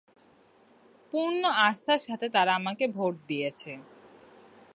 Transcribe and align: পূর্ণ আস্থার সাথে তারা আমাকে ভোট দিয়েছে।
পূর্ণ 1.13 1.41
আস্থার 1.67 2.01
সাথে 2.07 2.27
তারা 2.29 2.51
আমাকে 2.55 2.85
ভোট 2.87 3.15
দিয়েছে। 3.27 3.71